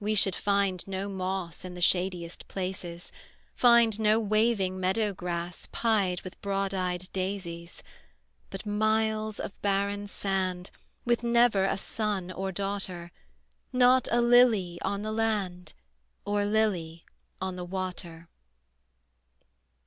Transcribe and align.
We 0.00 0.14
should 0.14 0.34
find 0.34 0.88
no 0.88 1.06
moss 1.10 1.66
In 1.66 1.74
the 1.74 1.82
shadiest 1.82 2.48
places, 2.48 3.12
Find 3.54 4.00
no 4.00 4.18
waving 4.18 4.80
meadow 4.80 5.12
grass 5.12 5.68
Pied 5.70 6.22
with 6.22 6.40
broad 6.40 6.72
eyed 6.72 7.10
daisies; 7.12 7.82
But 8.48 8.64
miles 8.64 9.38
of 9.38 9.52
barren 9.60 10.06
sand, 10.06 10.70
With 11.04 11.22
never 11.22 11.66
a 11.66 11.76
son 11.76 12.32
or 12.32 12.50
daughter, 12.52 13.12
Not 13.70 14.08
a 14.10 14.22
lily 14.22 14.78
on 14.80 15.02
the 15.02 15.12
land, 15.12 15.74
Or 16.24 16.46
lily 16.46 17.04
on 17.42 17.56
the 17.56 17.64
water. 17.66 18.30